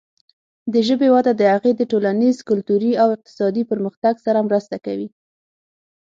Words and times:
د 0.73 0.75
ژبې 0.87 1.07
وده 1.15 1.31
د 1.37 1.41
هغې 1.53 1.71
د 1.75 1.81
ټولنیز، 1.91 2.37
کلتوري 2.49 2.91
او 3.01 3.07
اقتصادي 3.15 3.63
پرمختګ 3.71 4.13
سره 4.25 4.45
مرسته 4.47 4.75
کوي. 4.85 5.07